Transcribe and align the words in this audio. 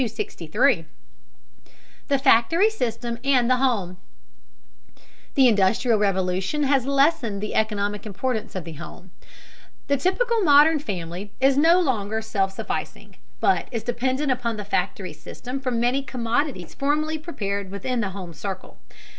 263. 0.03 0.83
THE 2.07 2.17
FACTORY 2.17 2.71
SYSTEM 2.71 3.19
AND 3.23 3.47
THE 3.51 3.57
HOME. 3.57 3.97
The 5.35 5.47
Industrial 5.47 5.95
Revolution 5.99 6.63
has 6.63 6.87
lessened 6.87 7.39
the 7.39 7.53
economic 7.53 8.07
importance 8.07 8.55
of 8.55 8.63
the 8.63 8.73
home. 8.73 9.11
The 9.89 9.97
typical 9.97 10.41
modern 10.41 10.79
family 10.79 11.33
is 11.39 11.55
no 11.55 11.79
longer 11.79 12.19
self 12.23 12.51
sufficing, 12.51 13.17
but 13.39 13.67
is 13.71 13.83
dependent 13.83 14.31
upon 14.31 14.57
the 14.57 14.65
factory 14.65 15.13
system 15.13 15.59
for 15.59 15.69
many 15.69 16.01
commodities 16.01 16.73
formerly 16.73 17.19
prepared 17.19 17.69
within 17.69 18.01
the 18.01 18.09
home 18.09 18.33
circle. 18.33 18.79